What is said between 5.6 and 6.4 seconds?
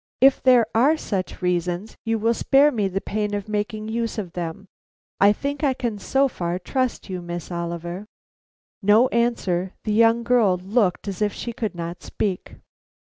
I can so